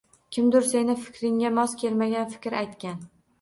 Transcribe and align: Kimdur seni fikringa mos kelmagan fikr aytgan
Kimdur 0.35 0.63
seni 0.69 0.95
fikringa 1.01 1.51
mos 1.59 1.77
kelmagan 1.83 2.33
fikr 2.33 2.59
aytgan 2.63 2.99